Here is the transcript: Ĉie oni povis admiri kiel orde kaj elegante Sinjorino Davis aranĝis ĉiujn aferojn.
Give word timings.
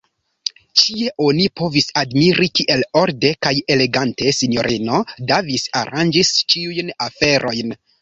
Ĉie 0.83 1.11
oni 1.25 1.45
povis 1.61 1.87
admiri 2.01 2.49
kiel 2.61 2.83
orde 3.03 3.33
kaj 3.49 3.53
elegante 3.77 4.35
Sinjorino 4.41 5.05
Davis 5.35 5.71
aranĝis 5.85 6.37
ĉiujn 6.51 6.95
aferojn. 7.11 7.83